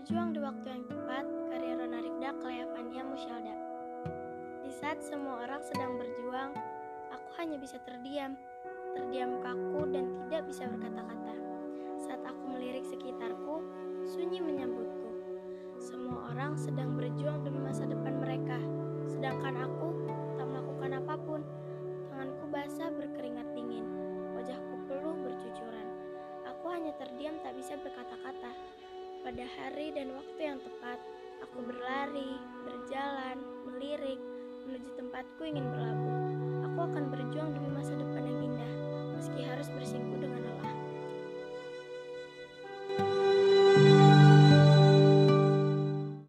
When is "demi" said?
17.44-17.60